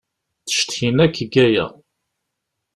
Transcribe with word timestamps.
Ttcetkin 0.43 0.97
akk 1.05 1.17
deg 1.25 1.33
waya. 1.41 1.65